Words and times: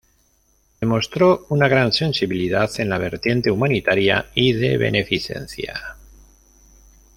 Demostró 0.79 1.45
una 1.49 1.67
gran 1.67 1.91
sensibilidad 1.91 2.71
en 2.79 2.89
la 2.89 2.97
vertiente 2.97 3.51
humanitaria 3.51 4.31
y 4.33 4.53
de 4.53 4.75
beneficencia. 4.79 5.77